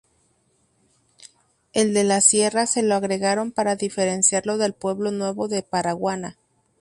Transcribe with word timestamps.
El 1.73 1.93
"de 1.93 2.03
la 2.03 2.21
Sierra" 2.21 2.65
se 2.65 2.81
lo 2.81 2.95
agregaron 2.95 3.51
para 3.51 3.75
diferenciarlo 3.75 4.57
de 4.57 4.73
Pueblo 4.73 5.11
Nuevo 5.11 5.47
de 5.47 5.61
Paraguaná. 5.61 6.39